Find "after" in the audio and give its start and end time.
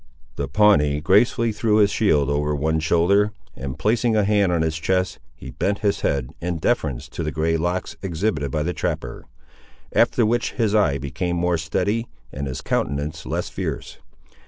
9.93-10.25